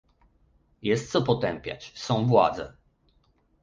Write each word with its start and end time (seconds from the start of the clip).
Jest 0.81 1.11
co 1.11 1.21
potępiać, 1.21 1.91
są 1.95 2.25
władze 2.27 2.73